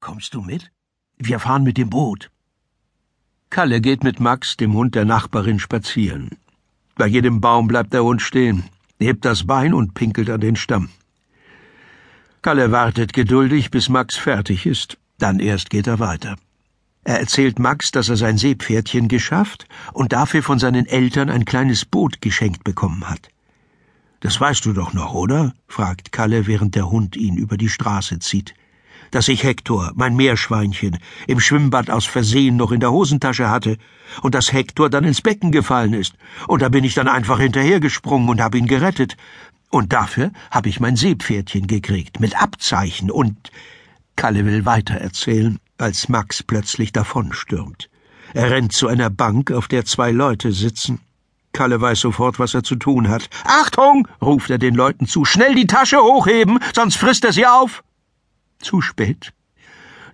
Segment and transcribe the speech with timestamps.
[0.00, 0.70] Kommst du mit?
[1.18, 2.30] Wir fahren mit dem Boot.
[3.50, 6.30] Kalle geht mit Max, dem Hund der Nachbarin, spazieren.
[6.96, 8.64] Bei jedem Baum bleibt der Hund stehen,
[9.00, 10.90] hebt das Bein und pinkelt an den Stamm.
[12.42, 16.36] Kalle wartet geduldig, bis Max fertig ist, dann erst geht er weiter.
[17.04, 21.84] Er erzählt Max, dass er sein Seepferdchen geschafft und dafür von seinen Eltern ein kleines
[21.84, 23.28] Boot geschenkt bekommen hat.
[24.20, 25.54] Das weißt du doch noch, oder?
[25.68, 28.54] fragt Kalle, während der Hund ihn über die Straße zieht
[29.10, 33.76] dass ich Hektor, mein Meerschweinchen, im Schwimmbad aus Versehen noch in der Hosentasche hatte
[34.22, 36.14] und dass Hektor dann ins Becken gefallen ist.
[36.46, 39.16] Und da bin ich dann einfach hinterhergesprungen und habe ihn gerettet.
[39.70, 43.50] Und dafür habe ich mein Seepferdchen gekriegt, mit Abzeichen und.
[44.16, 47.90] Kalle will weitererzählen, als Max plötzlich davonstürmt.
[48.32, 51.00] Er rennt zu einer Bank, auf der zwei Leute sitzen.
[51.52, 53.28] Kalle weiß sofort, was er zu tun hat.
[53.44, 54.06] Achtung!
[54.20, 55.24] ruft er den Leuten zu.
[55.24, 57.82] Schnell die Tasche hochheben, sonst frisst er sie auf.
[58.58, 59.32] Zu spät.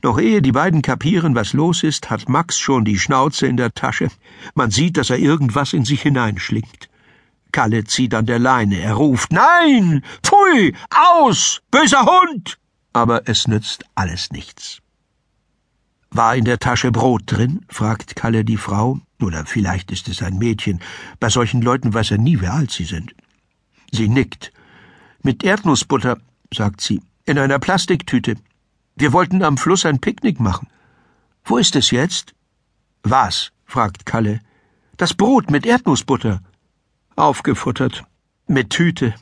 [0.02, 3.72] Noch ehe die beiden kapieren, was los ist, hat Max schon die Schnauze in der
[3.72, 4.08] Tasche.
[4.55, 6.89] Man sieht, dass er irgendwas in sich hineinschlingt.
[7.53, 8.81] Kalle zieht an der Leine.
[8.81, 10.03] Er ruft Nein.
[10.25, 10.75] Pfui.
[10.91, 11.61] Aus.
[11.70, 12.58] Böser Hund.
[12.92, 14.81] Aber es nützt alles nichts.
[16.11, 17.64] War in der Tasche Brot drin?
[17.69, 18.98] fragt Kalle die Frau.
[19.20, 20.81] Oder vielleicht ist es ein Mädchen.
[21.20, 23.14] Bei solchen Leuten weiß er nie, wer alt sie sind.
[23.92, 24.53] Sie nickt.
[25.22, 26.19] Mit Erdnussbutter,
[26.53, 28.37] sagt sie in einer Plastiktüte.
[28.97, 30.69] Wir wollten am Fluss ein Picknick machen.
[31.45, 32.34] Wo ist es jetzt?
[33.03, 33.53] Was?
[33.65, 34.41] fragt Kalle.
[34.97, 36.41] Das Brot mit Erdnussbutter.
[37.17, 38.05] Aufgefuttert.
[38.47, 39.15] Mit Tüte.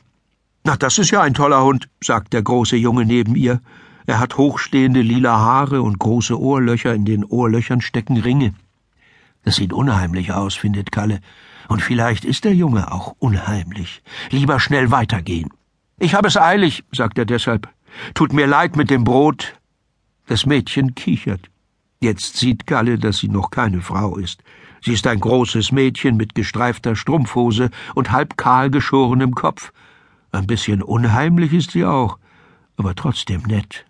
[0.63, 3.61] Na, das ist ja ein toller Hund, sagt der große Junge neben ihr.
[4.05, 8.53] Er hat hochstehende lila Haare und große Ohrlöcher, in den Ohrlöchern stecken Ringe.
[9.43, 11.19] Das sieht unheimlich aus, findet Kalle.
[11.67, 14.03] Und vielleicht ist der Junge auch unheimlich.
[14.29, 15.49] Lieber schnell weitergehen.
[15.97, 17.69] Ich habe es eilig, sagt er deshalb.
[18.13, 19.53] Tut mir leid mit dem Brot.
[20.27, 21.49] Das Mädchen kichert.
[21.99, 24.43] Jetzt sieht Galle, dass sie noch keine Frau ist.
[24.83, 29.71] Sie ist ein großes Mädchen mit gestreifter Strumpfhose und halb kahl geschorenem Kopf.
[30.31, 32.17] Ein bisschen unheimlich ist sie auch,
[32.77, 33.85] aber trotzdem nett.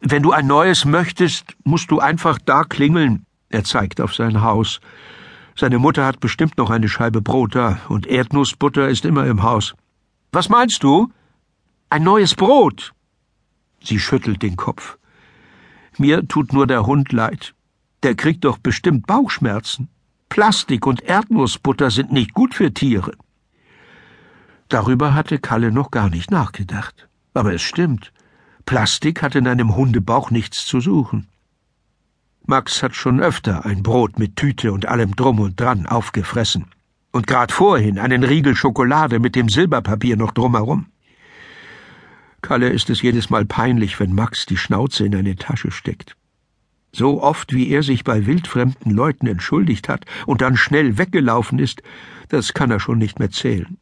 [0.00, 3.24] Wenn du ein neues möchtest, musst du einfach da klingeln.
[3.50, 4.80] Er zeigt auf sein Haus.
[5.54, 9.74] Seine Mutter hat bestimmt noch eine Scheibe Brot da, und Erdnussbutter ist immer im Haus.
[10.32, 11.12] Was meinst du?
[11.90, 12.92] Ein neues Brot.
[13.84, 14.98] Sie schüttelt den Kopf.
[15.98, 17.54] Mir tut nur der Hund leid.
[18.02, 19.88] Der kriegt doch bestimmt Bauchschmerzen.
[20.28, 23.12] Plastik und Erdnussbutter sind nicht gut für Tiere.
[24.68, 27.08] Darüber hatte Kalle noch gar nicht nachgedacht.
[27.34, 28.12] Aber es stimmt.
[28.64, 31.28] Plastik hat in einem Hundebauch nichts zu suchen.
[32.46, 36.66] Max hat schon öfter ein Brot mit Tüte und allem drum und dran aufgefressen.
[37.12, 40.86] Und grad vorhin einen Riegel Schokolade mit dem Silberpapier noch drumherum.
[42.42, 46.16] Kalle ist es jedes Mal peinlich, wenn Max die Schnauze in eine Tasche steckt.
[46.92, 51.82] So oft, wie er sich bei wildfremden Leuten entschuldigt hat und dann schnell weggelaufen ist,
[52.28, 53.78] das kann er schon nicht mehr zählen.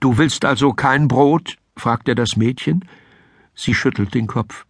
[0.00, 1.56] Du willst also kein Brot?
[1.74, 2.84] fragt er das Mädchen.
[3.54, 4.66] Sie schüttelt den Kopf.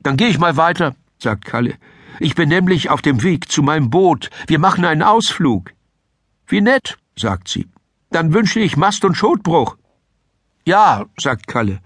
[0.00, 1.74] Dann geh ich mal weiter, sagt Kalle.
[2.18, 4.30] Ich bin nämlich auf dem Weg zu meinem Boot.
[4.48, 5.72] Wir machen einen Ausflug.
[6.48, 7.68] Wie nett, sagt sie.
[8.10, 9.76] Dann wünsche ich Mast und Schotbruch.
[10.64, 11.80] Ja, sagt Kalle.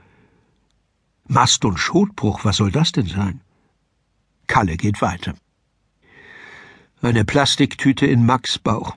[1.26, 3.40] Mast und Schotbruch, was soll das denn sein?
[4.46, 5.34] Kalle geht weiter.
[7.00, 8.96] Eine Plastiktüte in Max Bauch.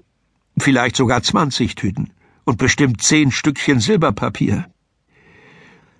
[0.58, 2.12] Vielleicht sogar zwanzig Tüten.
[2.46, 4.70] Und bestimmt zehn Stückchen Silberpapier.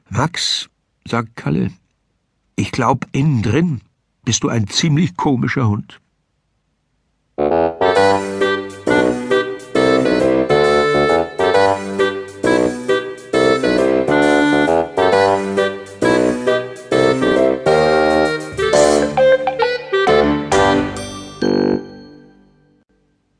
[0.10, 0.70] Max,
[1.06, 1.72] sagt Kalle,
[2.56, 3.82] ich glaub, innen drin
[4.24, 6.00] bist du ein ziemlich komischer Hund.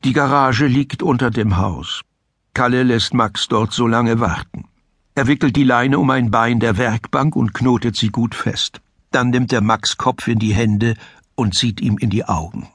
[0.04, 2.02] Die Garage liegt unter dem Haus.
[2.54, 4.64] Kalle lässt Max dort so lange warten.
[5.16, 8.80] Er wickelt die Leine um ein Bein der Werkbank und knotet sie gut fest.
[9.10, 10.94] Dann nimmt er Max Kopf in die Hände
[11.34, 12.68] und sieht ihm in die Augen.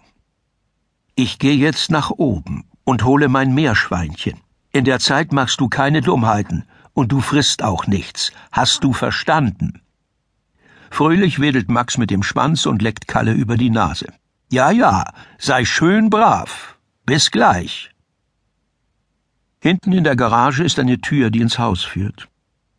[1.15, 4.41] Ich gehe jetzt nach oben und hole mein Meerschweinchen.
[4.73, 8.33] In der Zeit machst du keine Dummheiten und du frisst auch nichts.
[8.51, 9.81] Hast du verstanden?
[10.89, 14.07] Fröhlich wedelt Max mit dem Schwanz und leckt Kalle über die Nase.
[14.49, 15.05] Ja, ja,
[15.37, 16.72] sei schön brav.
[17.05, 17.91] Bis gleich.
[19.59, 22.29] Hinten in der Garage ist eine Tür, die ins Haus führt.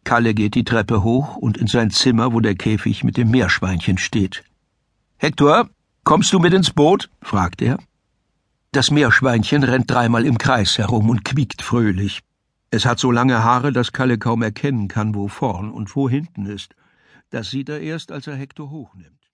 [0.02, 3.98] Kalle geht die Treppe hoch und in sein Zimmer, wo der Käfig mit dem Meerschweinchen
[3.98, 4.42] steht.
[5.18, 5.68] Hector,
[6.04, 7.10] kommst du mit ins Boot?
[7.20, 7.78] fragt er.
[8.72, 12.20] Das Meerschweinchen rennt dreimal im Kreis herum und quiekt fröhlich.
[12.70, 16.46] Es hat so lange Haare, dass Kalle kaum erkennen kann, wo vorn und wo hinten
[16.46, 16.74] ist.
[17.28, 19.23] Das sieht er erst, als er Hector hochnimmt.